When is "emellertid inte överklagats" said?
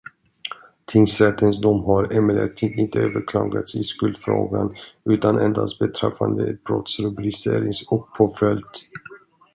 2.13-3.75